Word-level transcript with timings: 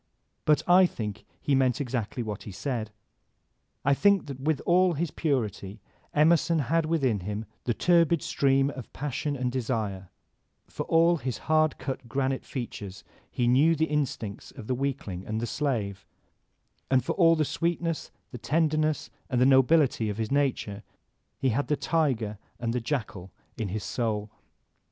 But 0.45 0.67
I 0.67 0.87
think 0.87 1.25
he 1.39 1.53
meant 1.53 1.79
exactly 1.79 2.23
what 2.23 2.41
he 2.41 2.51
said. 2.51 2.89
I 3.85 3.93
think 3.93 4.25
that 4.25 4.39
with 4.39 4.59
all 4.65 4.93
his 4.93 5.11
purity 5.11 5.79
Emerson 6.11 6.57
had 6.57 6.87
within 6.87 7.19
him 7.19 7.45
the 7.65 7.75
turbid 7.75 8.23
stream 8.23 8.71
of 8.71 8.91
passion 8.93 9.35
and 9.35 9.51
desire; 9.51 10.09
for 10.65 10.87
all 10.87 11.17
his 11.17 11.37
hard 11.37 11.77
cut 11.77 12.07
granite 12.09 12.43
features 12.43 13.03
he 13.29 13.47
knew 13.47 13.75
the 13.75 13.85
instincts 13.85 14.49
of 14.49 14.65
the 14.65 14.73
weakling 14.73 15.23
and 15.27 15.39
the 15.39 15.45
slave; 15.45 16.07
and 16.89 17.05
for 17.05 17.11
all 17.13 17.35
the 17.35 17.45
sweetness, 17.45 18.09
the 18.31 18.39
tenderness, 18.39 19.11
and 19.29 19.39
the 19.39 19.45
nobility 19.45 20.09
of 20.09 20.17
his 20.17 20.31
nature, 20.31 20.81
he 21.37 21.49
had 21.49 21.67
the 21.67 21.77
tiger 21.77 22.39
and 22.59 22.73
the 22.73 22.81
jackal 22.81 23.29
in 23.55 23.67
his 23.67 23.83
soul. 23.83 24.31